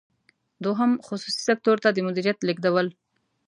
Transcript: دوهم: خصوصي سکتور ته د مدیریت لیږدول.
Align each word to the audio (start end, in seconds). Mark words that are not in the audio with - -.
دوهم: 0.63 0.91
خصوصي 1.07 1.41
سکتور 1.47 1.77
ته 1.83 1.89
د 1.93 1.97
مدیریت 2.07 2.37
لیږدول. 2.43 2.87